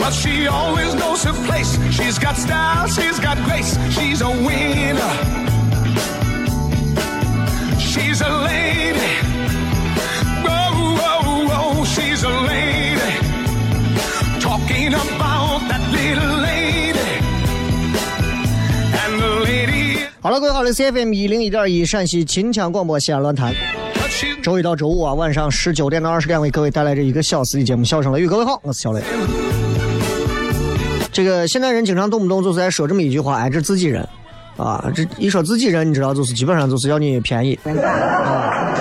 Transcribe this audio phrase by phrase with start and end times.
[0.00, 1.78] But she always knows her place.
[1.92, 3.78] She's got style, she's got grace.
[3.90, 5.12] She's a winner.
[7.78, 8.98] She's a lady.
[10.42, 13.12] Whoa, whoa, whoa, she's a lady.
[14.40, 17.20] Talking about that little lady.
[18.94, 20.06] And the lady.
[20.22, 23.54] 好了，各位好，这是 FM 一零一点一陕西秦腔广播西安论坛，
[24.42, 28.26] 周一到周五啊晚上十九点到二十点为各位带来这一个小时的节目《笑声雷雨》。
[28.30, 29.02] 各位好，我是小雷。
[31.12, 34.06] 这个现代人经常动不动就是在说这么一句话，哎，这自己人
[34.56, 37.58] 啊，这一说自己人，你知道就是基本上就是要你便宜。
[37.64, 38.74] 啊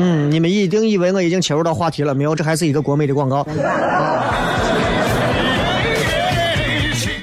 [0.00, 2.34] 嗯，你们一定以为我已经切入到话题了，没有？
[2.34, 3.44] 这还是一个国美的广告。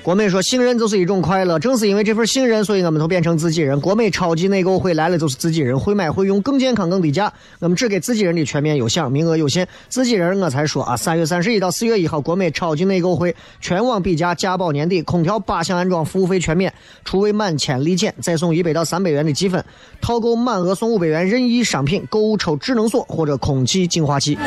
[0.06, 3.82] 国美说信任就是一种快乐，正是因为这份信任，所以我们都变成自己人。
[3.82, 7.34] 国美超级内购会来了就是自己人，会买会用，更健康更低价。
[7.58, 9.68] 我们只给自己人的全面有享，名额有限。
[9.90, 16.72] 自己人我才说啊，三月三十一到四月一号，国美超级内购会全网比价，价保年底，空调八项安装，服务费全免，
[17.04, 19.66] 除未满千立减，再送一百到三百元的积分。
[20.02, 24.38] 套购满额送五百元任意商品，购物抽智能锁或者空气净化器。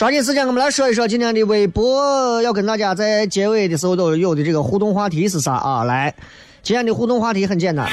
[0.00, 5.84] 抓紧时间，我们来说一说今天的微博，要跟大家在结尾的时候都有的这个互动话题是啥啊？
[5.84, 6.14] 来，
[6.62, 7.86] 今天的互动话题很简单，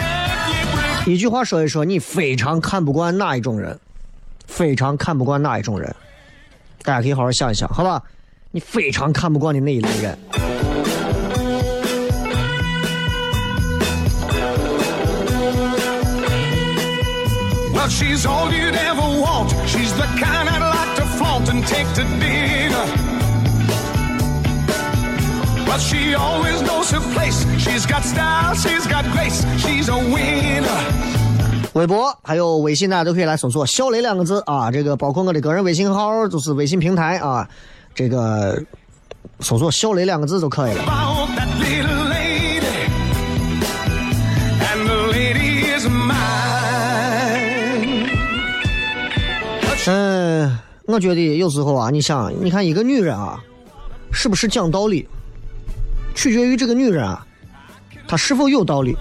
[1.06, 3.78] 一句话说一说你非常看不惯哪一种人，
[4.48, 5.94] 非常看不惯哪一种人，
[6.82, 8.02] 大家可以好好想一想，好吧？
[8.52, 10.18] 你非常看不惯的那一类人。
[17.90, 19.50] She's all you'd ever want.
[19.66, 20.77] She's the kind I'd like to
[21.18, 22.86] flaunt and take to dinner.
[25.66, 27.46] But she always knows her place.
[27.58, 29.46] She's got style, she's got grace.
[29.58, 30.84] She's a winner.
[31.74, 37.48] 微博还有微信，大家都可以来搜索“小雷”两个字啊，这个包括我的个人微信号，就是微信平台啊，
[37.94, 38.64] 这个
[39.42, 40.84] 搜索“小雷”两个字就可以了。
[49.90, 53.38] 嗯，我觉得有时候啊，你想，你看一个女人啊，
[54.12, 55.06] 是不是讲道理，
[56.16, 57.28] 取决于这个女人啊，
[58.08, 58.96] 她是否有道理。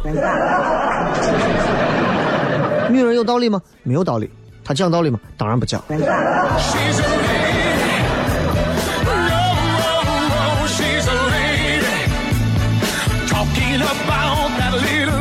[2.91, 3.63] 女人有道理吗？
[3.85, 4.29] 没有道理。
[4.65, 5.21] 她讲道理吗？
[5.37, 5.81] 当然不讲。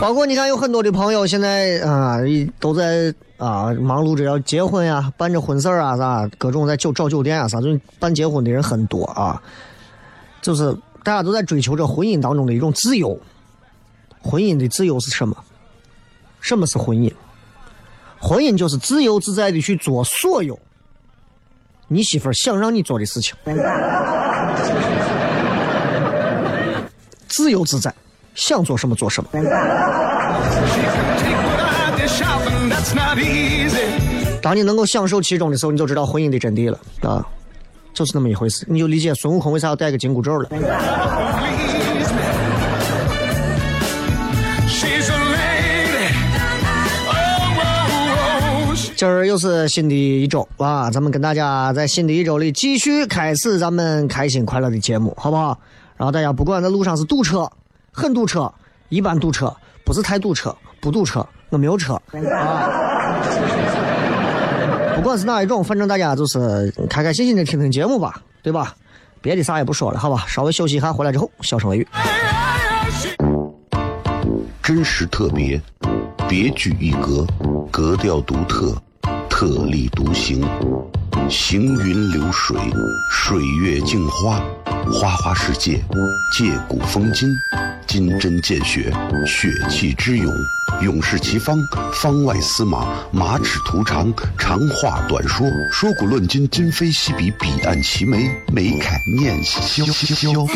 [0.01, 2.18] 包括你看，有很多的朋友现在啊，
[2.60, 9.42] 都在啊忙碌着要结婚呀，办着婚事儿啊，啥各种在酒找酒店啊，啥，就办结婚的人很多啊。
[10.42, 10.72] 就是
[11.04, 13.20] 大家都在追求着婚姻当中的一种自由。
[14.22, 15.36] 婚姻的自由是什么？
[16.40, 17.12] 什么是婚姻？
[18.20, 20.58] 婚姻就是自由自在的去做所有
[21.88, 23.36] 你媳妇儿想让你做的事情，
[27.28, 27.94] 自由自在，
[28.34, 29.30] 想做什么做什么。
[34.42, 37.25] 当你能够享受其中的时候，你就知道婚姻的真谛了啊，
[37.94, 38.65] 就是那么一回事。
[38.69, 40.50] 你就理解孙悟空为啥要戴个紧箍咒了。
[40.51, 41.45] Oh, oh, oh.
[48.95, 55.59] 今儿又是新的一周啊，咱们跟大家在新的一周里继续开始咱们开心快乐的节目，好不好？
[55.97, 57.50] 然后大家不管在路上是堵车，
[57.92, 58.53] 很堵车，
[58.89, 59.53] 一般堵车，
[59.83, 60.56] 不是太堵车，
[60.86, 62.70] 不堵车，我没有车啊。
[64.96, 68.76] 不管是哪一种，反正大家就是开开心心的听听节目吧，对吧？
[69.20, 70.26] 别的啥也不说了，好吧？
[70.28, 71.88] 稍微休息一下，回来之后笑声雷雨。
[74.62, 75.60] 真实特别，
[76.30, 77.26] 别具一格，
[77.72, 78.80] 格调独特，
[79.28, 80.48] 特立独行，
[81.30, 82.56] 行云流水，
[83.10, 84.40] 水月镜花，
[84.92, 85.84] 花花世界，
[86.32, 87.28] 借古风今，
[87.88, 88.94] 金针见血，
[89.26, 90.32] 血气之勇，
[90.82, 91.58] 勇士齐方，
[91.94, 100.46] 方外司马，马齿徒长，长话短说，说古论今，今非昔比，彼岸齐眉，眉开眼笑笑。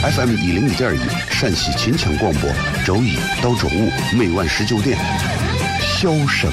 [0.00, 1.00] FM 一零一点一
[1.30, 2.50] 陕西秦腔广播，
[2.84, 4.96] 周一到周五每晚十九点，
[5.80, 6.52] 笑声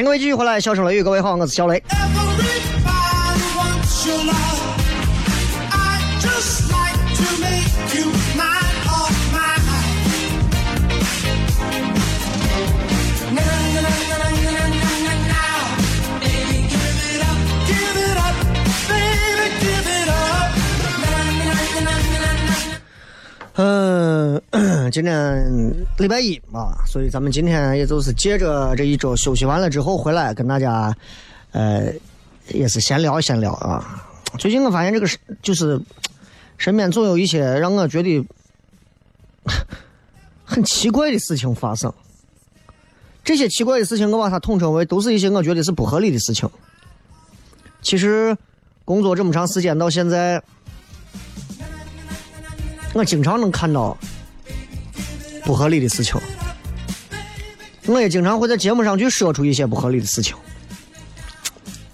[0.00, 1.82] 欢迎各位继续回来，笑声雷雨，各位好，我是小雷。
[24.90, 30.94] 今天礼拜一嘛，所以咱们今天也就是接着这一周休息完了之后回来跟大家，
[31.52, 31.92] 呃，
[32.48, 34.04] 也是闲聊闲聊啊。
[34.38, 35.80] 最近我发现这个是就是
[36.58, 38.26] 身边总有一些让我觉得
[40.44, 41.92] 很奇怪的事情发生。
[43.22, 46.48] 这些奇怪的事情，我把它统称为都是一些我觉得是不合理的事情。
[47.82, 48.36] 其实
[48.84, 50.42] 工作这么长时间到现在，
[52.94, 53.96] 我经常能看到
[55.44, 56.20] 不合理的事情，
[57.86, 60.36] 我也经常会在节目上去说出一些不合理的事情，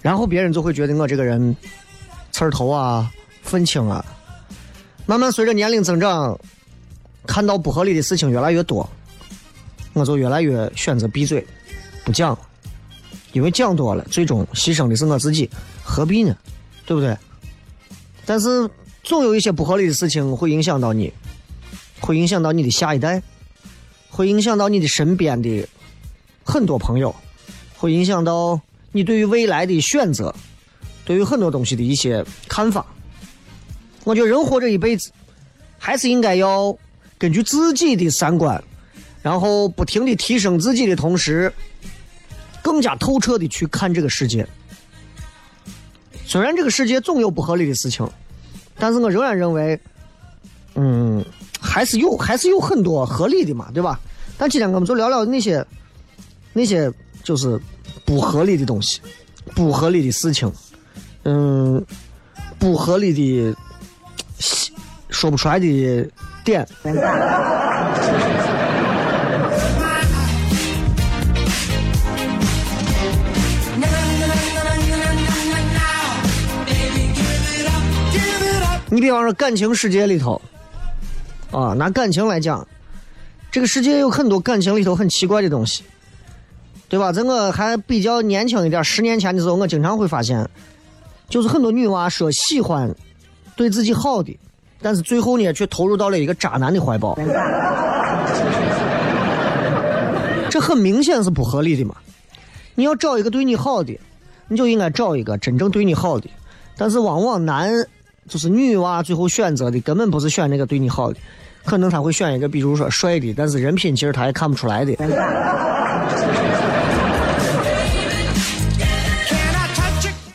[0.01, 1.55] 然后别人就会觉得我这个人
[2.31, 3.11] 刺儿头啊、
[3.41, 4.05] 愤青啊。
[5.05, 6.37] 慢慢随着年龄增长，
[7.25, 8.87] 看到不合理的事情越来越多，
[9.93, 11.45] 我就越来越选择闭嘴，
[12.03, 12.37] 不讲，
[13.31, 15.49] 因为讲多了，最终牺牲的是我自己，
[15.81, 16.35] 何必呢？
[16.85, 17.17] 对不对？
[18.25, 18.69] 但是
[19.03, 21.13] 总有一些不合理的事情会影响到你，
[22.01, 23.23] 会影响到你的下一代，
[24.09, 25.67] 会影响到你的身边的
[26.43, 27.15] 很多朋友，
[27.75, 28.59] 会影响到
[28.91, 30.33] 你对于未来的选择，
[31.05, 32.85] 对于很多东西的一些看法。
[34.03, 35.11] 我觉得人活这一辈子，
[35.77, 36.75] 还是应该要
[37.17, 38.63] 根据自己的三观，
[39.21, 41.51] 然后不停的提升自己的同时，
[42.61, 44.47] 更加透彻的去看这个世界。
[46.25, 48.09] 虽然这个世界总有不合理的事情，
[48.77, 49.79] 但是我仍然认为，
[50.75, 51.23] 嗯，
[51.59, 53.99] 还是有还是有很多合理的嘛，对吧？
[54.37, 55.65] 但今天我们就聊聊那些
[56.53, 56.91] 那些
[57.23, 57.59] 就是
[58.05, 59.01] 不合理的东西，
[59.55, 60.51] 不合理的事情，
[61.23, 61.83] 嗯，
[62.59, 63.55] 不合理的
[65.09, 66.09] 说不出来的
[66.43, 66.67] 点。
[78.89, 80.41] 你比方说感情世界里头，
[81.51, 82.67] 啊，拿感情来讲，
[83.51, 85.83] 这个世界有很多感情里头很奇怪的东西，
[86.89, 87.11] 对吧？
[87.11, 90.47] 在我还比较年轻一点，十年前的时候，我经常会发现，
[91.29, 92.93] 就是很多女娃说喜欢
[93.55, 94.37] 对自己好的，
[94.81, 97.17] 但是最后呢，却投入到了一个渣男的怀抱。
[100.49, 101.95] 这很明显是不合理的嘛。
[102.75, 103.97] 你要找一个对你好的，
[104.47, 106.29] 你就应该找一个真正对你好的。
[106.77, 107.73] 但是往往男
[108.27, 111.17] 就是女娃最后选择的根本不是选那个对你好的，
[111.65, 114.93] 可能他会选一个比如说帅的，但是人品其实他也看不出来的。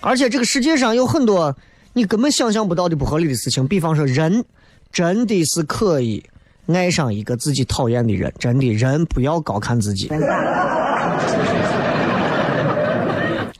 [0.00, 1.54] 而且这个世界上有很多
[1.92, 4.44] 你根本想象不到的不合理的事情，比方说人
[4.90, 6.24] 真的是可以
[6.66, 10.08] 爱上一个自己讨厌的人，真的人不要高看自己，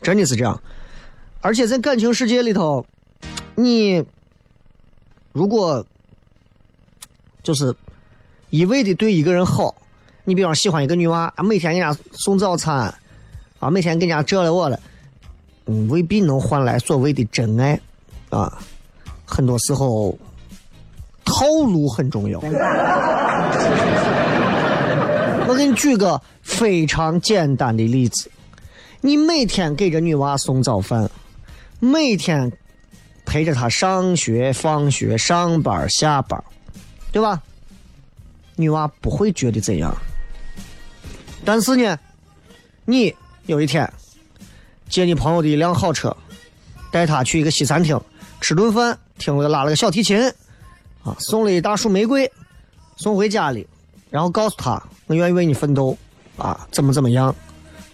[0.02, 0.60] 真的是这样。
[1.40, 2.84] 而且在感情世界里头，
[3.54, 4.04] 你
[5.32, 5.84] 如果
[7.42, 7.74] 就是
[8.50, 9.74] 一味的对一个人好，
[10.24, 12.94] 你比方喜欢一个女娃，啊每天给人家送早餐，
[13.58, 14.78] 啊，每天给人家这了我了。
[15.66, 17.80] 嗯，未必能换来所谓的真爱，
[18.30, 18.58] 啊，
[19.24, 20.18] 很多时候
[21.24, 22.38] 套路很重要。
[25.48, 28.30] 我给你举个非常简单的例子，
[29.00, 31.10] 你每天给这女娃送早饭，
[31.78, 32.52] 每天
[33.24, 36.42] 陪着她上学、放学、上班、下班，
[37.10, 37.42] 对吧？
[38.56, 39.94] 女娃不会觉得怎样，
[41.44, 41.98] 但是呢，
[42.84, 43.14] 你
[43.46, 43.90] 有一天。
[44.88, 46.14] 借你朋友的一辆好车，
[46.90, 47.98] 带他去一个西餐厅
[48.42, 50.22] 吃顿饭，听了拉了个小提琴，
[51.02, 52.30] 啊，送了一大束玫瑰，
[52.96, 53.66] 送回家里，
[54.10, 55.96] 然后告诉他，我愿意为你奋斗，
[56.36, 57.34] 啊，怎么怎么样，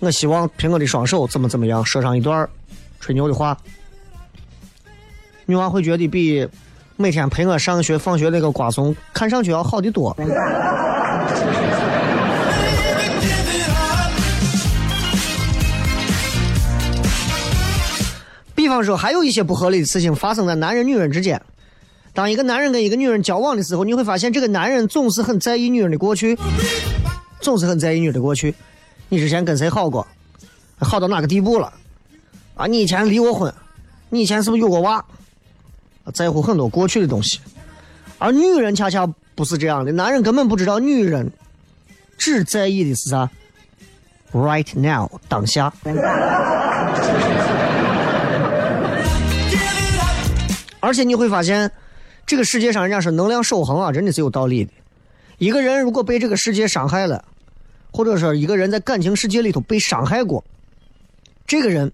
[0.01, 2.51] 我希望凭我的双手怎么怎么样，说上一段
[2.99, 3.57] 吹牛的话，
[5.51, 6.47] 女娃会觉得比
[6.97, 10.15] 每天陪我上学放学那个瓜怂看上去要好的多。
[18.55, 21.41] 比方说，还有一些不合理的事情发生在男人、女人之间。
[22.13, 26.39] 当一个男人跟一个女人交往的时候，你会发现这个男人总是很在意女人的过去，
[27.41, 28.55] 总是很在意女人的过去。
[29.09, 30.07] 你之前跟谁好过？
[30.79, 31.73] 好到哪个地步了？
[32.55, 33.51] 啊，你以前离过婚？
[34.11, 35.03] 你以前是不是有过娃？
[36.13, 37.41] 在乎很多过去的东西。
[38.19, 41.31] 而女人恰恰不是这样的，男人根本不知道女人
[42.17, 43.31] 只在意的是啥
[44.33, 45.73] ？Right now，当下。
[50.81, 51.71] 而且你会发现，
[52.27, 54.73] 这个世界上人家说能量守恒啊，真的是有道理的。
[55.39, 57.25] 一个人如果被这个世界伤害了，
[57.93, 60.45] 或者说一个人在感情世界里头被伤害过，
[61.47, 61.93] 这个人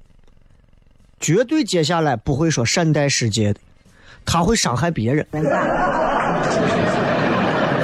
[1.21, 3.61] 绝对接下来不会说善待世界的，
[4.25, 5.27] 他会伤害别人。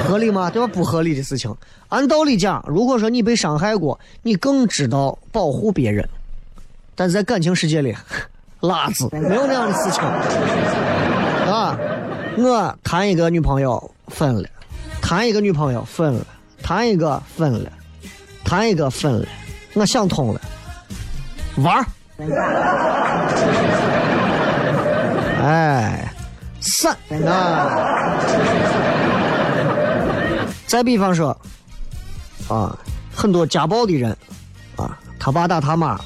[0.03, 0.49] 合理吗？
[0.49, 0.67] 对吧？
[0.73, 1.55] 不合理的事情。
[1.87, 6.07] 按道理讲，如果说你被伤害过，你更知道保护别人，
[6.95, 7.95] 但是在感情世界里，
[8.59, 10.03] 拉子没有那样的事情。
[10.03, 11.77] 啊，
[12.37, 14.49] 我谈一个女朋友分了，
[15.01, 16.25] 谈一个女朋友分了，
[16.61, 17.71] 谈一个分了，
[18.43, 19.25] 谈一个分了，
[19.73, 20.41] 我想通了，
[21.57, 21.85] 玩儿。
[25.41, 26.10] 哎，
[26.61, 26.95] 散
[27.27, 28.17] 啊！
[30.67, 31.35] 再比方说，
[32.47, 32.77] 啊，
[33.13, 34.15] 很多家暴的人，
[34.77, 35.99] 啊，他爸打他妈，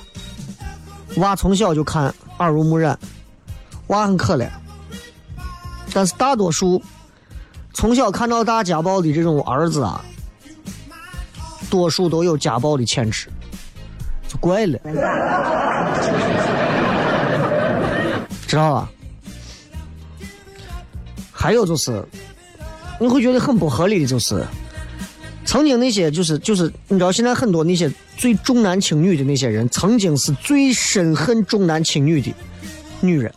[1.18, 2.98] 娃从小就看耳濡目染，
[3.88, 4.50] 娃很可怜。
[5.94, 6.82] 但是大多数
[7.74, 10.04] 从小看到大家暴的这种儿子啊，
[11.70, 13.30] 多数都有家暴的潜质，
[14.28, 14.80] 就怪了，
[18.48, 18.90] 知道吧？
[21.46, 22.04] 还有就是，
[23.00, 24.44] 你会觉得很不合理的就是，
[25.46, 27.88] 曾经那些就是就是，你知道现在很多那些
[28.18, 32.34] 最重男轻女的那些人，曾经是最深恨重男轻女的
[33.00, 33.32] 女人。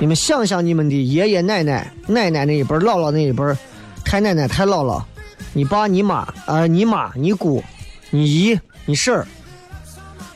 [0.00, 3.44] 你们想想你们的爷爷奶奶、奶奶那一辈、姥姥那一辈、
[4.02, 5.02] 太奶奶、太姥姥，
[5.52, 7.62] 你爸、你妈、呃，你妈、你姑、
[8.08, 9.26] 你姨、你婶儿，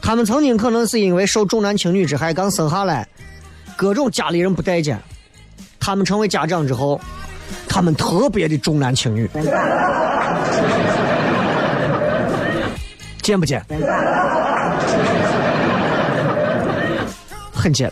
[0.03, 3.09] 他们曾经可能是因为受重男轻女之害，刚生下来，
[3.79, 5.01] 各种家里人不待见，
[5.79, 7.01] 他们成为家长之后，
[7.69, 9.31] 他们特别的重男轻女，
[13.23, 13.65] 见不见？
[17.55, 17.89] 很见。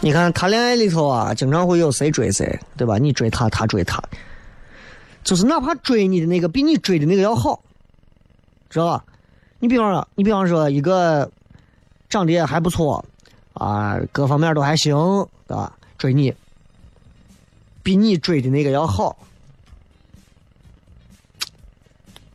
[0.00, 2.98] 你看谈恋爱里头啊，经常会有谁追谁，对吧？
[2.98, 4.02] 你追他，他追他，
[5.22, 7.60] 就是哪怕追你的那个比你追的那个要好，
[8.68, 9.04] 知道吧？
[9.60, 11.30] 你比方说，你比方说一个
[12.08, 13.04] 长得也还不错
[13.54, 14.94] 啊，各方面都还行，
[15.46, 15.72] 对吧？
[15.96, 16.32] 追你，
[17.82, 19.16] 比你追的那个要好，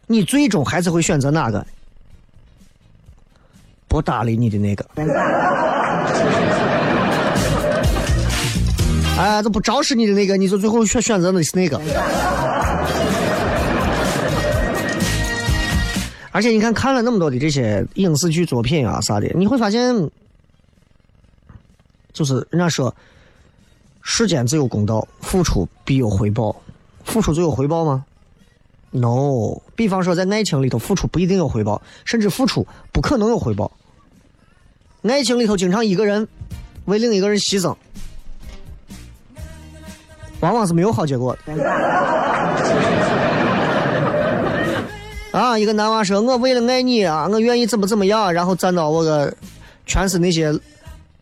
[0.05, 1.65] 你最终还是会选择哪个？
[3.87, 4.85] 不搭理你的那个。
[9.15, 11.79] 哎，这不招使你的那个，你就最后选选择的是那个。
[16.33, 20.09] 而且你看，看了那么多的这些影视剧作品啊啥的，你会发现，
[22.11, 22.93] 就是人家说，
[24.01, 26.55] 世间自有公道，付出必有回报。
[27.03, 28.03] 付出就有回报吗
[28.89, 29.61] ？No。
[29.75, 33.71] 比方说，在爱情里头，付出不一定有回报，甚至付出不可能有回报。
[35.03, 36.27] 爱情里头，经常一个人
[36.85, 37.75] 为另一个人牺牲，
[40.39, 42.92] 往往是没有好结果的。
[45.33, 49.33] 啊，一个男娃说：“我为了爱你啊，我愿意怎么怎么样。”然后站到我个
[49.87, 50.53] 全是那些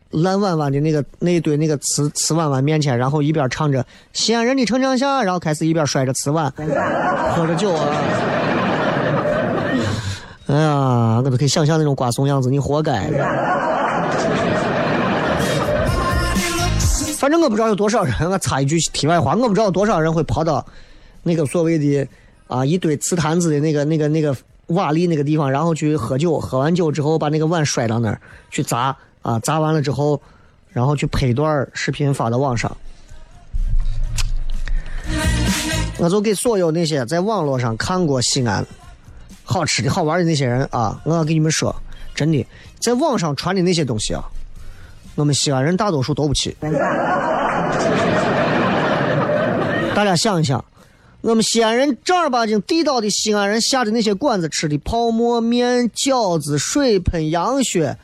[0.09, 6.51] 烂碗碗的那个那一堆那个瓷瓷碗碗面前，然后一边唱着《西安人的城墙下》，然后开始一边摔着瓷碗，
[7.35, 7.87] 喝着酒啊。
[10.47, 13.09] 哎呀，我都可以想象那种瓜怂样子，你活该。
[17.17, 20.65] 反正我不知道有多少人，我插一句题外话，我不知道多少人会跑到
[21.23, 22.05] 那个所谓的
[22.51, 24.35] 啊一堆瓷坛子的那个那个那个
[24.67, 30.21] 瓦砾那个地方，然后去喝酒，喝完酒之后把那个碗摔到那儿去砸啊，砸完了之后，
[30.69, 32.69] 然后去拍一段视频发到网上。
[35.97, 38.65] 我就给所有那些在网络上看过西安
[39.43, 41.73] 好吃的好玩的那些人啊，我要跟你们说，
[42.13, 42.45] 真的，
[42.79, 44.23] 在网上传的那些东西啊，
[45.15, 46.53] 我们西安人大多数都不去。
[49.93, 50.63] 大家想一想，
[51.21, 57.95] 我们西安人正儿八经地道的西安人下的那些馆子吃的泡馍面、饺子、水盆羊血，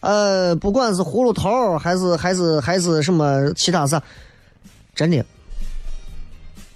[0.00, 4.02] 呃，不管是葫芦头还是还是还是什么其他啥，
[4.94, 5.22] 真的，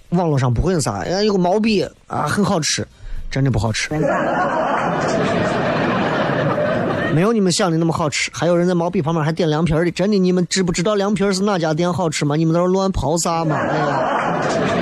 [0.09, 2.87] 网络上不会有啥，哎，有个毛笔啊，很好吃，
[3.31, 3.89] 真的不好吃。
[7.11, 12.35] 没有你们想的那么好吃，还有人在毛笔旁边还点凉皮的，真的，你们知不知道凉皮是哪家店好吃吗？
[12.35, 13.55] 你们在这乱刨啥吗？
[13.55, 14.78] 哎呀，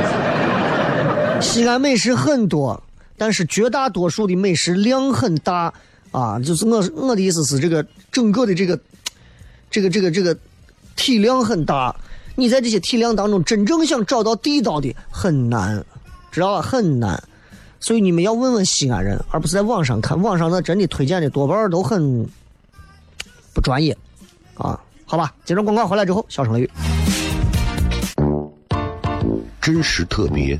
[1.41, 2.81] 西安美食很多，
[3.17, 5.73] 但是绝大多数的美食量很大
[6.11, 8.79] 啊，就是我我的意思是，这个整个的这个
[9.69, 10.37] 这个这个这个
[10.95, 11.95] 体量很大，
[12.35, 15.83] 你在这些体量当中真正想找到地道的很难，
[16.31, 16.61] 知道吧？
[16.61, 17.21] 很难。
[17.79, 20.19] 所以你们要问问西安人，而不是在网上看。
[20.21, 22.27] 网上那真的推荐的多半都很
[23.53, 23.95] 不专业，
[24.55, 25.33] 啊，好吧。
[25.45, 26.69] 接着广告回来之后，小声雷雨。
[29.61, 30.59] 真实特别，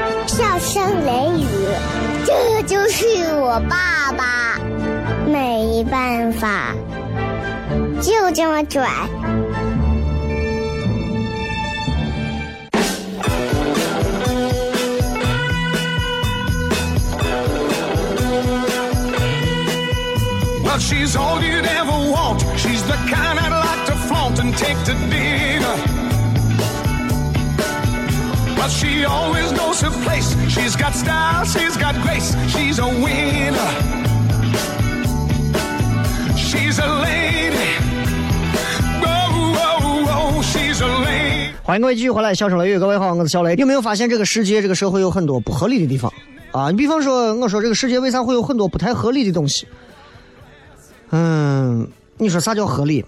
[0.27, 1.45] 笑声雷雨，
[2.25, 3.05] 这就是
[3.35, 4.59] 我爸爸，
[5.27, 6.73] 没办法，
[8.01, 8.89] 就这么拽。
[20.63, 22.41] Well, she's all you'd ever want.
[22.57, 26.00] She's the kind I'd like to flaunt and take to dinner.
[28.61, 33.55] but she always goes to place she's got stars she's got grace she's a win。
[41.63, 42.77] 欢迎各位继续回来，笑声雷雨。
[42.77, 43.55] 各位好，我是小雷。
[43.55, 46.11] 有没有发现这个世界，这个社会有很多不合理的地方
[46.51, 46.69] 啊？
[46.69, 49.65] 你比方说，我说这个世界为啥会有很多不太合理的东西？
[51.11, 53.05] 嗯你说啥叫合理？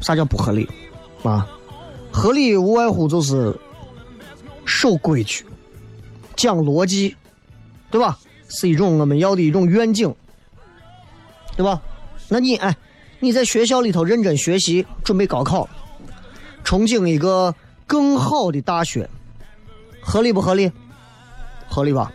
[0.00, 0.68] 啥叫不合理？
[1.24, 1.44] 啊，
[2.12, 3.54] 合理无外乎就是。
[4.68, 5.46] 守规矩、
[6.36, 7.16] 讲逻辑，
[7.90, 8.18] 对吧？
[8.50, 10.14] 是一种我们要的一种愿景，
[11.56, 11.80] 对吧？
[12.28, 12.76] 那你哎，
[13.20, 15.68] 你在学校里头认真学习，准备高考，
[16.64, 17.54] 憧憬一个
[17.86, 19.08] 更好的大学，
[20.02, 20.70] 合理不合理？
[21.68, 22.12] 合理吧？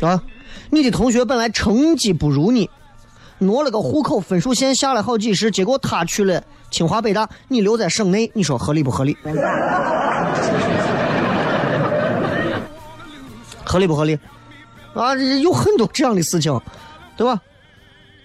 [0.00, 0.22] 啊，
[0.70, 2.68] 你的同学本来成绩不如你，
[3.38, 9.16] 挪了个户口，分数线下来好几十，结果他去了清华北大，你留在省内，你说合理不合理？
[13.72, 14.18] 合理不合理？
[14.92, 16.60] 啊，有很多这样的事情，
[17.16, 17.40] 对吧？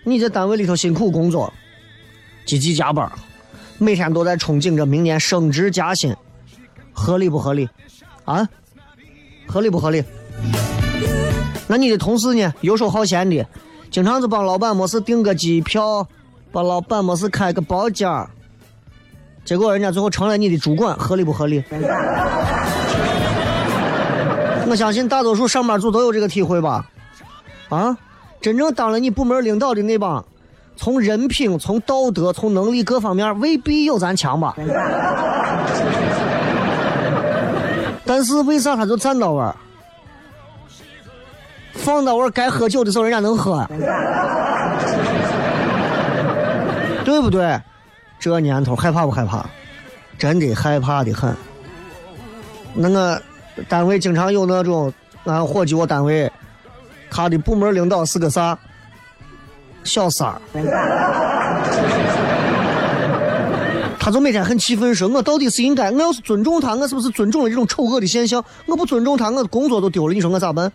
[0.03, 1.53] 你在单位里头辛苦工作，
[2.45, 3.10] 积极加班，
[3.77, 6.13] 每天都在憧憬着明年升职加薪，
[6.91, 7.69] 合理不合理？
[8.25, 8.45] 啊，
[9.47, 10.03] 合理不合理？
[11.65, 12.53] 那你的同事呢？
[12.60, 13.47] 游手好闲的，
[13.89, 16.05] 经常是帮老板没事订个机票，
[16.51, 18.10] 帮老板没事开个包间
[19.45, 21.63] 结果人家最后成了你的主管，合理不合理？
[24.69, 26.86] 我相信大多数上班族都有这个体会吧？
[27.69, 27.97] 啊，
[28.41, 30.23] 真正当了你部门领导的那帮，
[30.75, 34.56] 从人品、从道德、从能力各方面未必有咱强吧？
[38.06, 39.43] 但是为啥他就站到位？
[41.73, 43.65] 放到位该喝酒的时候人家能喝，
[47.06, 47.60] 对不对？
[48.19, 49.45] 这年头害怕不害怕？
[50.17, 51.36] 真的害怕的很。
[52.73, 53.21] 那个
[53.67, 54.93] 单位经常有那种，
[55.25, 56.31] 俺伙计我单位，
[57.09, 58.57] 他的部门领导是个啥？
[59.83, 60.41] 小三儿。
[63.99, 68.41] 他就每天很气愤说：“我到底是应该，我要是尊重他，我是不是尊重了这种丑恶的现象？
[68.65, 70.71] 我不尊重他，我工作都丢了，你说我咋办？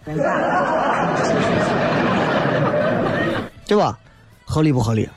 [3.66, 3.98] 对吧？
[4.44, 5.08] 合理不合理？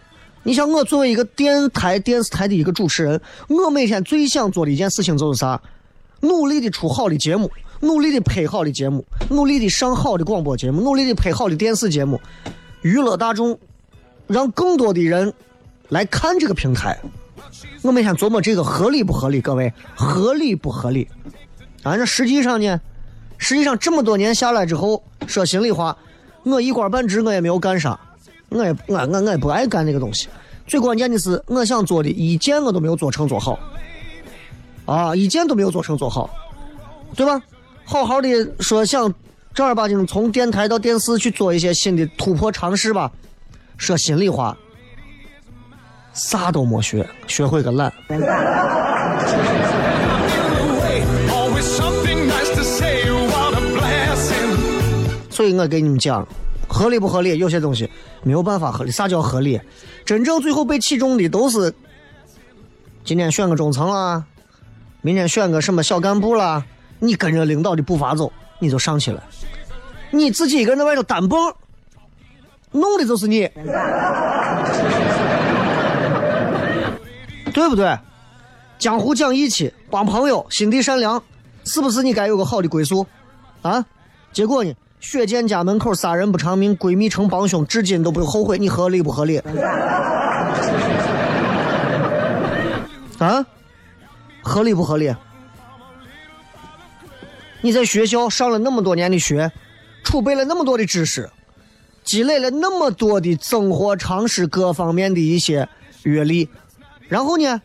[0.43, 5.59] 你像我作为一个电台、电视台的一个主持人，我每天最想做的一件事情就是啥？
[6.25, 12.19] 努力的出好的节目，努力的拍好的节目，努力的上好的广播节目，努力的拍好的电视节目，
[12.81, 13.57] 娱乐大众，
[14.27, 15.33] 让更多的人
[15.89, 16.99] 来看这个平台。
[17.83, 19.39] 我每天琢磨这个合理不合理？
[19.39, 21.07] 各位，合理不合理？
[21.83, 22.81] 啊，那实际上呢？
[23.37, 25.95] 实际上这么多年下来之后，说心里话，
[26.43, 27.99] 我一官半职我也没有干啥，
[28.49, 30.29] 我也我我我也不爱干那个东西。
[30.65, 33.59] 最关键的是，我想做的一件我都没有做成做好，
[34.85, 36.29] 啊，一件都没有做成做好，
[37.15, 37.41] 对吧？
[37.83, 39.13] 好好的说想
[39.53, 43.11] 正儿八经从电台到电视去做一些新的突破尝试吧。
[43.77, 44.57] 说心里话，
[46.13, 47.91] 啥都没学，学会个懒。
[55.29, 56.25] 所以我给你们讲，
[56.67, 57.37] 合理不合理？
[57.37, 57.89] 有些东西
[58.23, 58.91] 没有办法合理。
[58.91, 59.59] 啥叫合理？
[60.05, 61.73] 真正最后被器重的都是
[63.03, 64.23] 今天选个中层啦，
[65.05, 66.63] 明天选个什么小干部啦，
[66.97, 69.23] 你跟着领导的步伐走，你就上去了。
[70.09, 71.53] 你自己一个人在外头单蹦，
[72.71, 73.41] 弄的就是你，
[77.53, 77.95] 对不对？
[78.79, 81.21] 江湖讲义气，帮朋友，心地善良，
[81.65, 83.05] 是不是你该有个好的归宿？
[83.61, 83.85] 啊？
[84.33, 84.73] 结果呢？
[85.01, 89.37] 血溅家门口，杀人不偿命，闺蜜成帮凶，至今都不后悔，你合理不合理？
[93.19, 93.45] 啊？
[94.45, 95.13] 合理不合理？
[97.61, 99.51] 你在学校上了那么多年的学，
[100.03, 101.27] 储备了那么多的知识，
[102.03, 105.67] 积累了那么多的生活常识各方面的一些
[106.03, 106.47] 阅历，
[107.09, 107.59] 然后呢？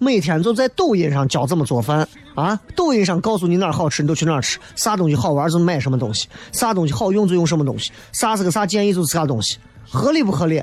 [0.00, 2.60] 每天就在抖音上教怎么做饭啊！
[2.76, 10.62] 抖音上告诉你哪儿好吃，你就去哪儿吃；啥东西好玩就买什么东西，啥东西好用就用什么东西，啥是个啥建议就是啥东西，合理不合理？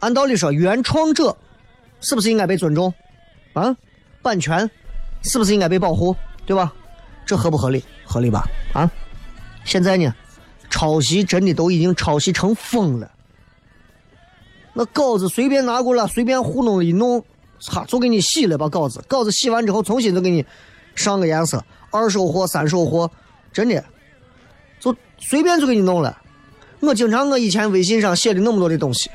[0.00, 1.36] 按道理说，原创者
[2.00, 2.92] 是不是应该被尊重？
[3.54, 3.76] 啊，
[4.22, 4.70] 版权
[5.22, 6.14] 是不是应该被保护？
[6.44, 6.72] 对吧？
[7.24, 7.82] 这合不合理？
[8.04, 8.44] 合理吧？
[8.72, 8.90] 啊，
[9.64, 10.14] 现在呢，
[10.70, 13.10] 抄袭真的都已经抄袭成疯了。
[14.74, 17.24] 那稿子随便拿过来，随便糊弄一弄，
[17.58, 19.02] 擦就给你洗了把稿子。
[19.08, 20.44] 稿子洗完之后，重新就给你
[20.94, 23.10] 上个颜色，二手货、三手货，
[23.52, 23.82] 真的
[24.78, 26.20] 就随便就给你弄了。
[26.80, 29.10] 我经常我以前微信上写的那么多的东西，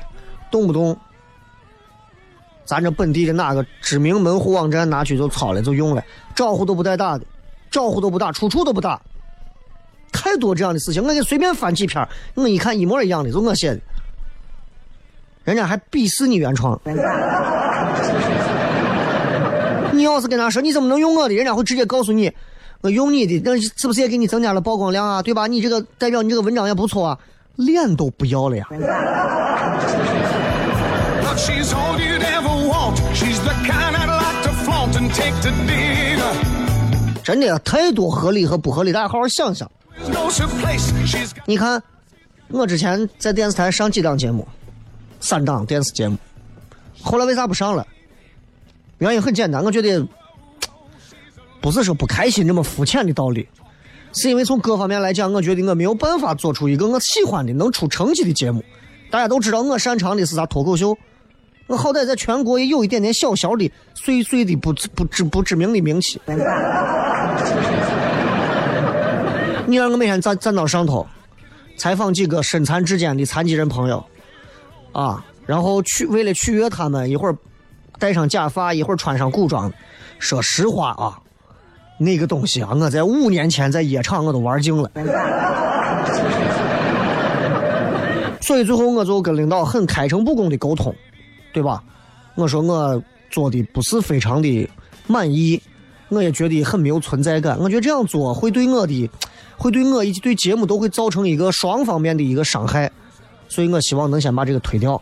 [0.52, 0.96] 动不动
[2.64, 7.24] 咱这本地的哪个知名门户网站拿去就抄了就用了，招呼都不带打的，
[7.72, 9.00] 招呼都不打，出处都不打，
[10.12, 11.02] 太多这样的事情。
[11.02, 13.80] 我给随便翻几篇，我一看一模一样的，就我写的，
[15.42, 16.80] 人家还鄙视你原创。
[19.92, 22.32] 你要是跟他说你怎么能用我的，人家会直接告诉你，
[22.80, 25.20] 我用你的，那是不是也给你增加了曝光量啊？
[25.20, 25.48] 对吧？
[25.48, 27.18] 你这个代表你这个文章也不错啊，
[27.56, 28.68] 脸都不要了呀。
[31.42, 32.98] She's all you'd ever want.
[33.16, 36.32] She's the kind I'd like to flaunt and take to dinner.
[37.24, 39.68] 真的太多合理和不合理，大家好好想想。
[41.44, 41.82] 你看，
[42.46, 44.46] 我之前在电视台上几档节目，
[45.18, 46.16] 三档电视节目，
[47.02, 47.84] 后来为啥不上了？
[48.98, 50.06] 原因很简单，我觉得
[51.60, 53.48] 不是说不开心这么肤浅的道理，
[54.12, 58.64] 是因为从各方面来讲，我觉得我没有办法做出一个我喜欢的、能出成绩的节目。
[59.10, 60.96] 大家都知道我擅长的是啥脱口秀，
[61.72, 66.20] 我好歹在全国也有一点点小小的、碎碎的不不知不知名的名气。
[69.64, 71.06] 你让我每天站站到上头，
[71.78, 74.04] 采访几个身残志坚的残疾人朋友，
[74.92, 77.34] 啊，然后去为了取悦他们，一会儿
[77.98, 79.72] 戴上假发，一会儿穿上古装。
[80.18, 81.18] 说实话啊，
[81.96, 84.90] 那个东西啊，我在五年前在夜场我都玩尽了。
[88.42, 90.94] 所以最后我就跟领导很开诚布公的沟通，
[91.52, 91.82] 对吧？
[92.34, 94.68] 我说我做的不是非常的
[95.06, 95.60] 满意，
[96.08, 97.58] 我也觉得很没有存在感。
[97.58, 99.10] 我觉得这样做会对我的，
[99.56, 102.90] 会对我以及对节目都会造成一个双方面的一个伤害，
[103.48, 105.00] 所以我希望能先把这个推掉。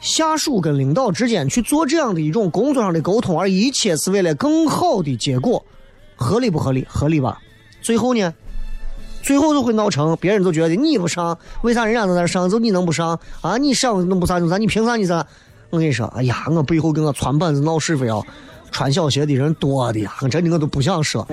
[0.00, 5.64] 下属跟领导之间去做这样的一种工作上的沟通，而一切是为了更好的结果，
[6.14, 6.86] 合理不合理？
[6.88, 7.40] 合理吧？
[7.80, 8.32] 最后呢？
[9.22, 13.56] 最后就会闹成别人都觉得你不上，为啥人家都在那上，就你能不上啊？
[13.56, 14.56] 你上弄不上弄啥？
[14.56, 15.26] 你凭啥你上？
[15.70, 18.22] 我跟你说，哎呀，我背后跟我窜板子闹是非啊，
[18.70, 21.26] 穿小鞋的人多的呀，真的我都不想说，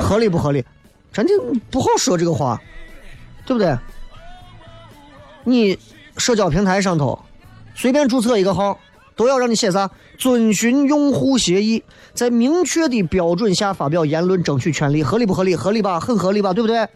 [0.00, 0.64] 合理不合理？
[1.12, 1.32] 真的
[1.70, 2.60] 不好说这个话，
[3.46, 3.78] 对不对？
[5.44, 5.78] 你
[6.16, 7.16] 社交平台上头
[7.74, 8.76] 随便注册一个号，
[9.16, 9.90] 都要让你写啥？
[10.18, 15.56] 遵循用户协议，在明确的标准下发表言论，争取权利，合理不合理？
[15.56, 16.86] 合理吧，很合理吧，对不对？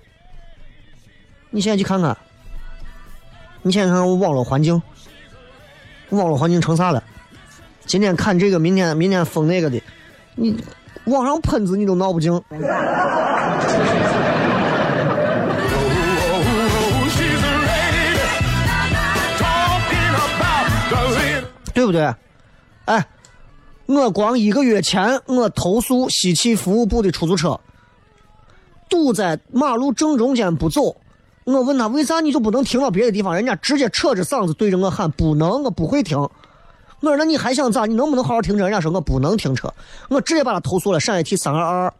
[1.51, 2.17] 你现在去看看，
[3.63, 4.81] 你现在看看我网络环境，
[6.11, 7.03] 网络环境成啥了？
[7.87, 9.83] 今天看这个，明天明天封那个的，
[10.37, 10.57] 你
[11.07, 12.41] 网上喷子你都闹不净。
[22.01, 22.15] 对？
[22.87, 23.07] 哎，
[23.87, 27.61] 我光一个月前，我投诉西汽服务部的出租车
[28.89, 30.97] 堵在马路正中间不走。
[31.45, 33.35] 我问他为啥你就不能停到别的地方？
[33.35, 36.19] 人家直接扯着嗓子对着我喊不能，我不会停。
[36.19, 37.87] 我说那你还想咋？
[37.87, 38.65] 你能不能好好停车？
[38.65, 39.73] 人家说我不能停车，
[40.09, 41.95] 我直接把他投诉了，陕 AT 三二二。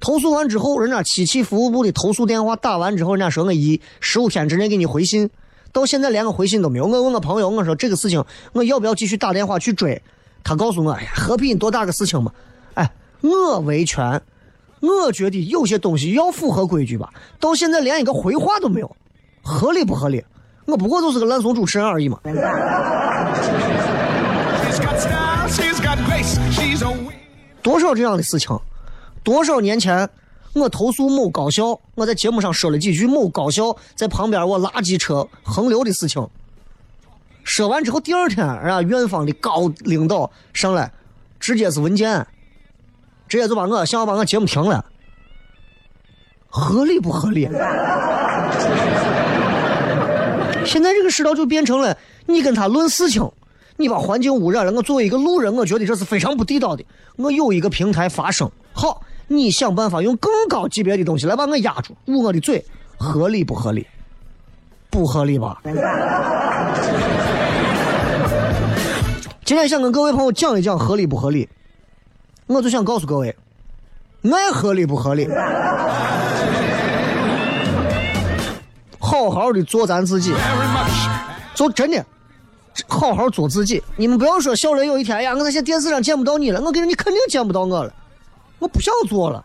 [0.00, 5.30] 投诉完之后，人家七汽服务部的投诉电话打完之后，人家说我一十五天之内给你回信，
[5.72, 6.86] 到现在连个回信都没有。
[6.86, 10.00] 我问我朋友，我说这个事情我要不要继续打电话去追？
[10.42, 12.32] 他告诉我，哎呀，何必多大个事情嘛？
[12.74, 14.20] 哎，我维权，
[14.80, 17.12] 我觉得有些东西要符合规矩吧。
[17.38, 18.96] 到现在连一个回话都没有，
[19.42, 20.24] 合理不合理？
[20.66, 22.18] 我不过就是个烂怂主持人而已嘛。
[27.62, 28.58] 多少这样的事情？
[29.22, 30.08] 多少年前，
[30.54, 36.26] 我投诉某高校，我在节目上说了几句某高校在旁边我垃圾车横流的事情。
[37.44, 40.92] 说完之后，第二天，人家院方的高领导上来，
[41.38, 42.26] 直接是文件，
[43.28, 44.84] 直接就把我想要把我节目停了，
[46.48, 47.48] 合理不合理？
[50.66, 53.28] 现在这个世道就变成了你跟他论事情，
[53.76, 54.72] 你把环境污染了。
[54.72, 56.84] 我作为一个路人，我觉得这是非常不地道的。
[57.16, 59.02] 我有一个平台发声，好，
[59.32, 62.64] 你想办法用更高级别的东西来把我压住，捂我的嘴，
[62.98, 63.86] 合理不合理？
[64.90, 65.62] 不合理吧？
[69.44, 71.48] 今天想跟各位朋友讲一讲合理不合理，
[72.48, 73.36] 我就想告诉各位，
[74.24, 75.28] 爱合理不合理，
[78.98, 80.34] 好好的做咱自己。
[81.54, 82.04] 就真的
[82.88, 83.80] 好好做自己。
[83.94, 87.94] 你们不要说小人有一天，哎呀，我在些电视上见不到你了，我跟你你肯定见不到我了，
[88.60, 89.44] 我不想做了，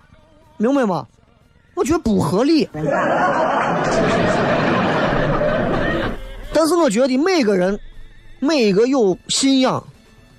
[0.57, 1.07] 明白吗？
[1.73, 2.69] 我觉得不合理。
[6.53, 7.77] 但是我觉得每个人，
[8.39, 9.83] 每一个有信仰、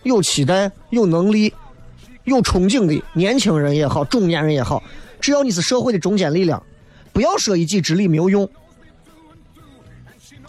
[0.03, 1.53] 有期待、有能力、
[2.25, 4.83] 有憧憬的年轻人也好，中年人也好，
[5.21, 6.62] 只要你是社会的中坚力量，
[7.12, 8.49] 不要说一己之力没有用。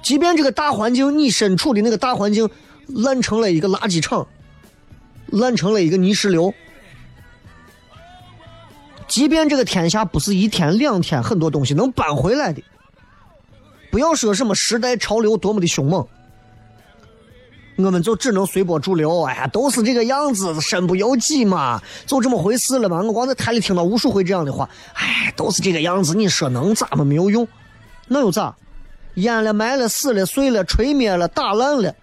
[0.02, 2.50] 即便这个大环境，你身处的那个大环境
[2.88, 4.26] 烂成了一个垃圾场，
[5.28, 6.54] 烂成了一个泥石流，
[9.08, 12.62] 即便这个天下不是一天两天很多东西能搬回来的，
[13.90, 16.06] 不要说什么时代潮流多么的凶猛，
[17.78, 19.24] 我们就只能随波逐流。
[19.24, 23.02] 哎呀，都是这个样子，身不由己嘛，就这么回事了嘛。
[23.02, 27.06] 我光在台里听到无数回这样的话，哎，都是这个样子，你说能咋么？
[27.06, 27.48] 没有用，
[28.08, 28.56] 那又咋？
[29.16, 31.96] 淹了、埋了、死了、碎了、吹灭了、打烂了，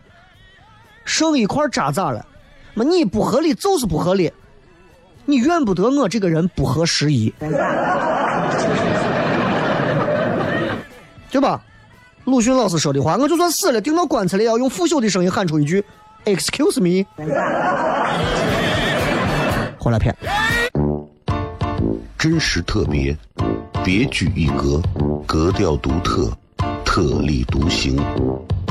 [1.04, 2.26] 剩一块渣咋了？
[2.74, 4.32] 那，你不合理就是不合理，
[5.26, 7.32] 你怨不得我这个人不合时宜，
[11.30, 11.60] 对吧？
[12.24, 15.84] 鲁迅老师说的话，我就算死了，顶到棺材里也，要用腐朽的声音喊出一句
[16.24, 17.04] “excuse me”。
[19.78, 20.16] 后来片，
[22.16, 23.14] 真实特别，
[23.84, 24.80] 别具一格，
[25.26, 26.30] 格调独特，
[26.82, 27.96] 特立独行，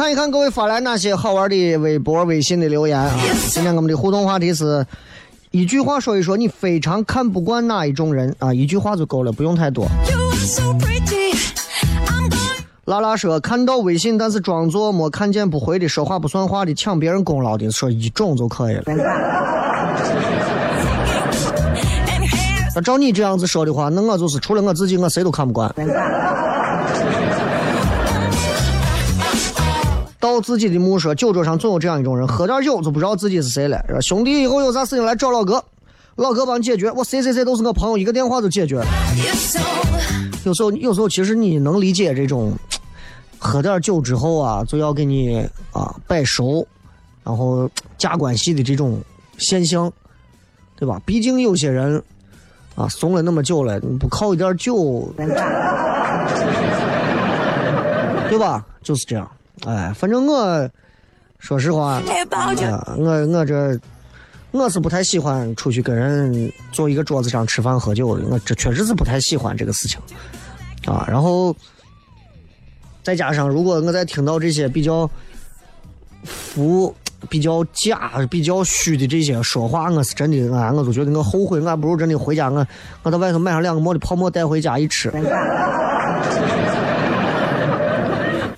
[0.00, 3.10] 看一看各位发来哪些好玩的微博、微信的留言啊！
[3.50, 4.86] 今天我们的互动话题是
[5.50, 8.54] 一句话说一说你非常看不惯哪一种人啊？
[8.54, 9.86] 一句话就够了，不用太多。
[10.38, 11.36] so pretty.
[12.86, 18.84] 拉拉说看到微信但是装作没看见不回的，说话不算话的，抢别人功劳的，说一种就可以了。
[22.74, 25.70] 那照你这样子说的话，那我就是除了我自己，我谁都看不惯。
[30.40, 33.84] 到自己的墓说，酒桌上总有这样一种人，喝点酒就不知道自己是谁了。
[33.86, 35.62] 是吧兄弟，以后有啥事情来找老哥，
[36.16, 36.90] 老哥帮你解决。
[36.92, 38.86] 我谁谁谁都是我朋友，一个电话就解决了。
[40.44, 42.54] 有时候，有时候其实你能理解这种，
[43.38, 46.66] 喝点酒之后啊，就要给你啊摆熟，
[47.22, 48.98] 然后加关系的这种
[49.36, 49.92] 现象，
[50.76, 50.98] 对吧？
[51.04, 52.02] 毕竟有些人
[52.74, 55.06] 啊怂了那么久了，你不靠一点酒，
[58.30, 58.64] 对吧？
[58.82, 59.30] 就是这样。
[59.66, 60.70] 哎，反正我
[61.38, 62.00] 说实话
[62.96, 63.78] 我我这
[64.52, 70.00] 我是不太喜欢出去跟人坐一个桌子上吃饭喝酒的，我这确实是不太喜欢这个事情
[70.86, 71.06] 啊。
[71.08, 71.54] 然后
[73.02, 75.08] 再加上，如果我再听到这些比较
[76.24, 76.94] 浮、
[77.28, 82.66] 比较假、比较虚的这些说话，我是真的，啊，我都觉得我后悔，我还不如真的回家，我
[83.02, 85.12] 我到外头买上两个馍的泡馍带回家一吃。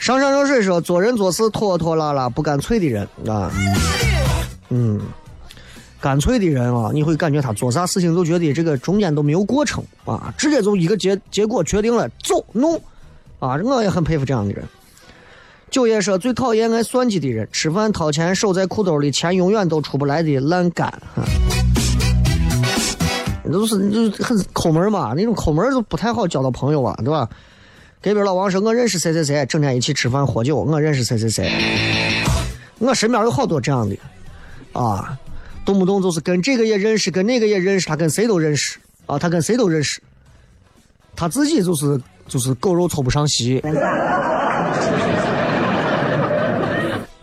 [0.03, 3.53] 上上热水说，做人做事拖拖拉拉、不干脆的人啊，
[4.69, 5.01] 嗯，
[6.01, 12.75] 干脆的人啊，你会感觉他做啥事情都觉得这个中间都没有过程啊，直接就一个结结果决定了，走弄
[13.39, 14.65] 啊，我也很佩服这样的人。
[15.71, 20.89] 九爷说最讨厌爱算计的人，吃饭掏钱手在裤兜里，钱永远都出不来的烂干。
[21.15, 21.23] 啊
[23.53, 27.29] 都是就是很抠门嘛，那种抠门都不太好交到朋友啊，对吧？
[28.03, 30.57] 隔壁老王说：“我认识谁谁谁，整天一起吃饭喝酒。
[30.57, 31.53] 我认识谁谁谁，
[32.81, 33.97] 我身边有好多这样的，
[34.73, 35.17] 啊，
[35.65, 38.77] 动不动就是跟这个也认识，跟那个也认识，他跟谁都认识
[39.07, 40.03] 啊，他跟谁都认识，
[41.15, 43.63] 他自己就是就是狗肉凑不上席。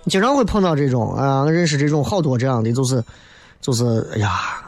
[0.07, 3.03] 经常会碰到这种啊，认识这种好多这样的，就是
[3.59, 4.63] 就是哎呀，”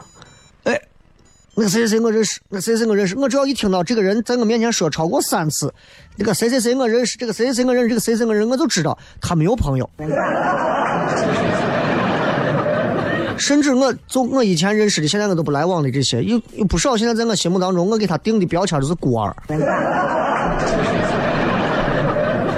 [1.54, 5.72] 那个谁谁谁我认识，那个谁谁我认识，我只要一听到这个人在我面前说超过三次，
[6.16, 9.88] 那个谁谁谁我认识，这个谁谁我认识，这个谁谁我认识，我就知道他没有朋友。
[13.36, 19.34] 甚至我就我以前认识的，现在我都不来往的这些，有有不少现在在我心目当中，我给他定的标签都是孤儿。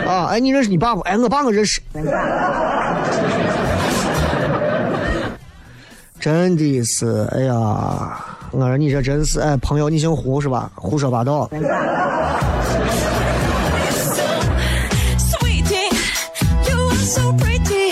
[0.06, 1.00] 啊，哎，你认识你爸不？
[1.02, 1.80] 哎，我爸我认识。
[6.20, 10.70] 真的是，哎呀，我说你这真是，哎，朋友，你姓胡是吧？
[10.76, 11.50] 胡说八道。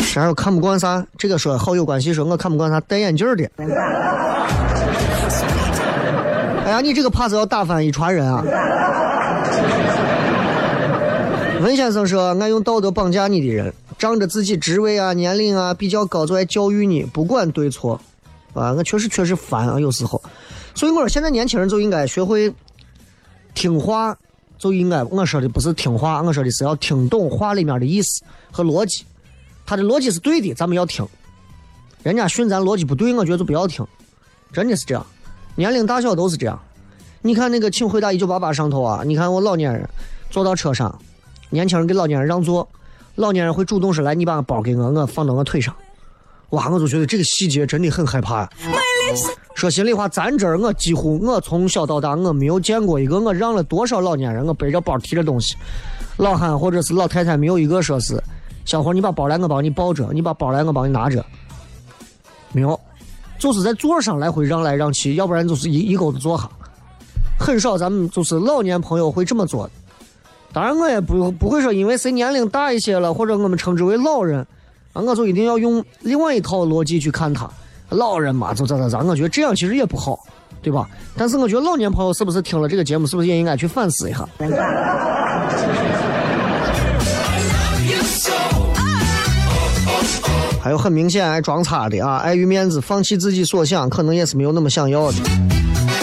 [0.01, 0.29] 啥？
[0.29, 1.05] 我看不惯啥？
[1.19, 3.51] 这个说好友关系说我看不惯他戴眼镜的。
[6.65, 8.45] 哎呀，你这个怕是要打翻一船人啊！
[11.61, 18.01] 文先生说：“爱用道德绑架你的人，仗着自己职位啊、年龄啊比较高，就爱教育你，不管对错。
[18.55, 20.21] 啊，我确实确实烦啊，有时候。
[20.75, 22.53] 所以我说，现在年轻人就应该学会
[23.55, 24.17] 听话，
[24.59, 29.05] 就应该我说的不是听话，我说的是要听懂话里面的意思和逻辑。
[29.65, 31.07] 他的逻辑是对的，咱们要听；
[32.03, 33.87] 人家训咱逻辑不对，我觉得就不要听。
[34.53, 35.07] 真的是这样，
[35.55, 36.61] 年龄大小都是这样。
[37.23, 39.89] 你看那个《请回答一九八八》上头啊，你看我老年人
[40.31, 40.99] 坐到车上，
[41.51, 42.69] 年轻人给老年人让座，
[43.15, 45.75] 老年人会主动说：“来，你把包给我，我放到我腿上。”
[46.53, 48.51] 哇，我就觉得这个细节真的很害怕呀、
[49.55, 55.57] 说心里话，咱这儿我几乎我从小到大我没有见过一个我让了多少老年人，我背着包提着东西，
[56.19, 58.23] 老汉或者是老太太没有一个说是
[58.67, 61.25] 小伙你把包来我帮你抱着，你把包来我帮你拿着，
[62.53, 62.79] 没有，
[63.39, 66.49] 就是在座上来回让来让去，要不然就是一一钩子坐下，
[67.41, 69.69] 很少咱们就是老年朋友会这么做。
[70.53, 74.47] 当然我也不不会说因为谁年龄大一些了，或者我们称之为老人，
[74.93, 77.49] 啊，我就一定要用另外一套逻辑去看他。
[77.91, 80.19] 老人嘛，就咋咋咋，我觉得这样其实也不好，
[80.63, 80.89] 对吧？
[81.17, 84.27] 但是我觉得老年朋友是不是听了这个节目，是不是也应该去反思一下？
[90.63, 95.19] 还有很明显爱装叉的啊，碍于面子放弃自己所想，可能也是没有那么想要的。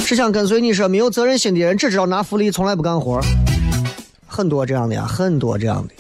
[0.06, 3.22] 只想跟随你说没有责任心的人，只知道拿福利，从来不干活。
[4.28, 5.94] 很多这样的呀，很多这样的。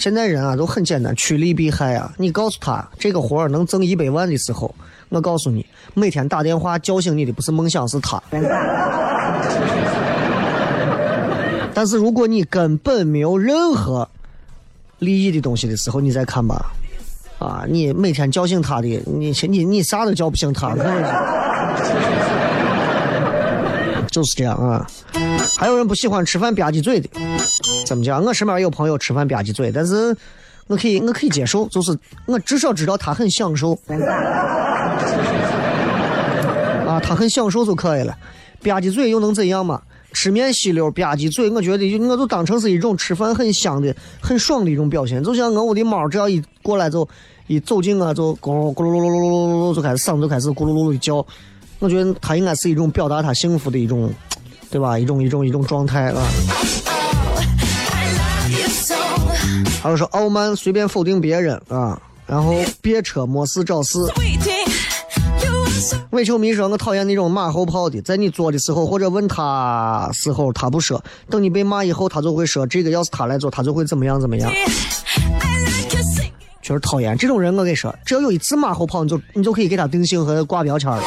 [0.00, 2.10] 现在人啊都很简单，趋利避害啊。
[2.16, 4.74] 你告诉他这个活儿能挣一百万的时候，
[5.10, 8.18] 我告诉你，每天打电话叫醒你的不是梦想，是他。
[11.74, 14.08] 但是如果你根本没有任何
[15.00, 16.72] 利益的东西的时候，你再看吧。
[17.38, 21.02] 啊，你每天叫醒他的，你你你啥都叫不醒他，可能是
[24.10, 24.86] 就是这样啊。
[25.56, 27.08] 还有人不喜欢吃饭吧唧嘴的，
[27.86, 28.24] 怎么讲？
[28.24, 30.16] 我身边有朋友吃饭吧唧嘴，但是
[30.66, 31.96] 我可以我可以接受，就是
[32.26, 33.72] 我至少知道他很享受。
[36.86, 38.16] 啊，他很享受就可以了，
[38.62, 39.80] 吧唧嘴又能怎样嘛？
[40.12, 45.22] 吃面吸溜吧唧嘴，我觉得我就当成是一种吃饭很香的、很爽的一种表现。
[45.22, 47.08] 就像我屋的猫，只要一过来就
[47.46, 51.24] 一走近啊，就咕噜咕噜噜噜噜噜噜就开始嗓子就开始咕噜噜噜的叫。
[51.80, 54.12] 我觉得他应该是一种表达他幸福的一种，
[54.70, 54.98] 对吧？
[54.98, 56.22] 一种一种一种状态啊。
[59.82, 63.98] 还有说傲慢，随便否定别人啊，然后别车没事找事。
[66.10, 74.52] 伪球迷说：“我讨厌那种马后炮的，在你做的时候或者问他时候他不说，等你被骂以后他就会说这个要是他来做，他就会怎么样怎么样。
[76.60, 77.56] 确实讨厌这种人。
[77.56, 81.02] 我跟你说，只要有一次马后炮，你就你就可以给他定性和挂标签了。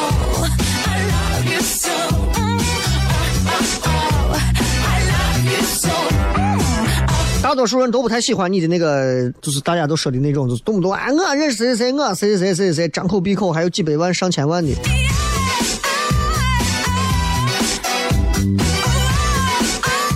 [7.54, 14.74] 大多数人都不太喜欢你的那个，就是大家都说的那种，就是动不动啊，我认识谁谁谁，我谁谁谁谁谁，张口闭口还有几百万上千万的。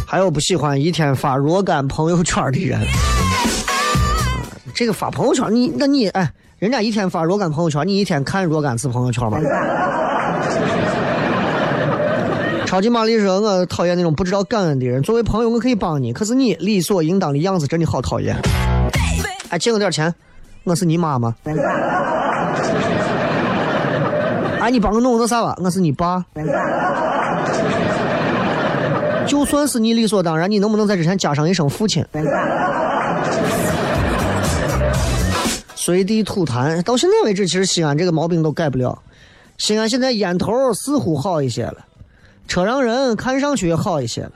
[0.07, 2.81] 还有不喜欢一天发若干朋友圈的人。
[4.73, 9.37] 这个发朋友圈，你那你哎，人家一天发若干朋友圈，你一天看若干次朋友圈吗？
[12.67, 15.01] 超级玛丽说：“我讨厌那种不知道感恩的人。
[15.01, 18.35] 作为朋友，我可以帮你，可是你理所应当的样子真的好讨厌。
[19.47, 20.13] 哎，借我点钱，
[20.65, 21.33] 我是你妈吗？
[24.59, 25.57] 哎，你帮我弄个啥吧？
[25.63, 26.25] 我是你爸。
[29.25, 32.05] 就算是你理所当然，你能不能在之前加上一声父亲？
[35.73, 38.99] 随地吐痰，到现在为止，其实西安这个毛病都改不了。
[39.57, 41.77] 西安现在烟头似乎好一些了，
[42.47, 44.31] 车让人看上去也好一些了。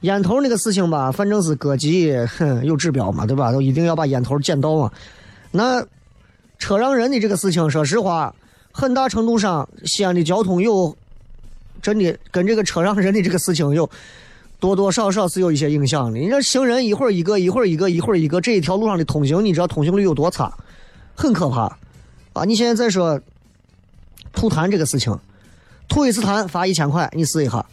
[0.00, 3.50] 烟头那个事情吧，反正是各级哼有指标嘛，对吧？
[3.50, 4.90] 都一定要把烟头捡到嘛。
[5.50, 5.82] 那
[6.58, 8.34] 车让人的这个事情，说实话，
[8.72, 10.94] 很大程度上西安的交通有
[11.80, 13.88] 真的跟这个车让人的这个事情有
[14.60, 16.18] 多多少少是有一些影响的。
[16.18, 20.52] 你这行人一会儿一个，一会儿一个，一会儿一个，这一条路上的通行，你知道通行率有多差，
[21.14, 21.74] 很可怕
[22.34, 22.44] 啊！
[22.44, 23.18] 你现在再说
[24.32, 25.18] 吐痰这个事情，
[25.88, 27.64] 吐一次痰罚一千块，你试一下。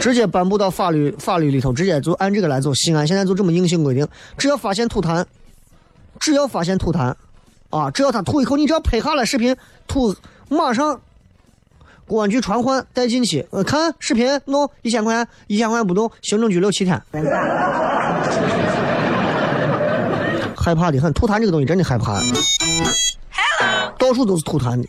[0.00, 2.72] 直接颁布到法律法律里头，直接就按这个来走。
[2.72, 5.24] 西安现在就这么硬性规定，只要发现吐痰，
[6.20, 7.12] 只要发现吐痰，
[7.70, 9.56] 啊，只要他吐一口，你只要拍下来视频，
[9.88, 10.14] 吐
[10.48, 11.00] 马上
[12.06, 17.02] 公安局传唤带进去，呃，看视频弄一千块钱，一千块钱不动，行政拘留七天。
[20.56, 22.20] 害怕的很，吐痰这个东西真的害怕，
[24.08, 24.88] 到处都是吐痰的。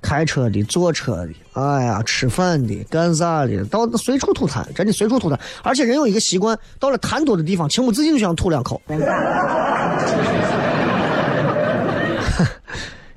[0.00, 5.38] 开车的、坐车的，哎呀，吃饭的、干啥的，到随处吐痰，真的随处吐痰。
[5.62, 8.80] 而且人有一个习惯，到了痰多的地方，情不自禁就想吐两口。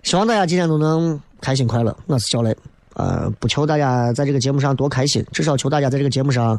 [0.04, 1.94] 希望大家今天都能开心快乐。
[2.06, 2.56] 我是小雷，
[2.94, 6.58] 呃，不求大家在这个节目上多开心，至少求大家在这个节目上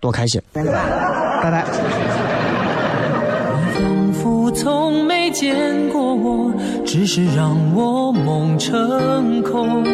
[0.00, 0.40] 多开心。
[0.54, 1.66] 拜拜。
[5.30, 5.54] 见
[5.90, 6.52] 过我，
[6.84, 9.84] 只是让我梦成空，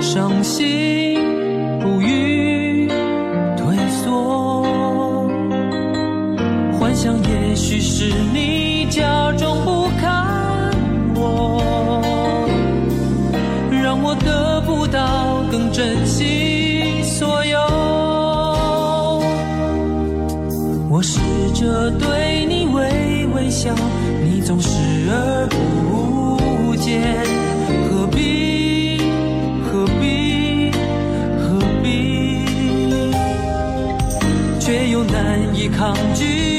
[0.00, 1.18] 伤心
[1.80, 2.88] 不语
[3.56, 4.62] 退缩，
[6.78, 10.70] 幻想也许是你假装不看
[11.14, 11.60] 我，
[13.70, 17.58] 让我得不到更珍惜所有。
[20.90, 21.18] 我试
[21.54, 23.74] 着对你微微笑，
[24.44, 24.68] 总视
[25.08, 27.00] 而不见。
[27.88, 28.98] 何必？
[29.64, 30.70] 何必？
[31.40, 32.44] 何必？
[34.60, 36.53] 却又难以抗拒